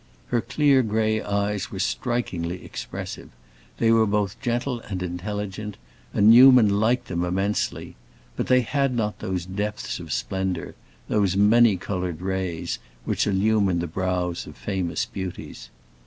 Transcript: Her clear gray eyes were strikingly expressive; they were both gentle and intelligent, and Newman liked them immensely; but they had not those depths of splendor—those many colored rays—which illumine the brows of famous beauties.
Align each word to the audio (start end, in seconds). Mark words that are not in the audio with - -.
Her 0.29 0.41
clear 0.41 0.81
gray 0.81 1.21
eyes 1.21 1.69
were 1.69 1.77
strikingly 1.77 2.65
expressive; 2.65 3.29
they 3.77 3.91
were 3.91 4.07
both 4.07 4.41
gentle 4.41 4.79
and 4.89 5.03
intelligent, 5.03 5.77
and 6.11 6.31
Newman 6.31 6.79
liked 6.79 7.07
them 7.07 7.23
immensely; 7.23 7.95
but 8.35 8.47
they 8.47 8.61
had 8.61 8.95
not 8.95 9.19
those 9.19 9.45
depths 9.45 9.99
of 9.99 10.11
splendor—those 10.11 11.37
many 11.37 11.77
colored 11.77 12.19
rays—which 12.19 13.27
illumine 13.27 13.77
the 13.77 13.85
brows 13.85 14.47
of 14.47 14.57
famous 14.57 15.05
beauties. 15.05 15.69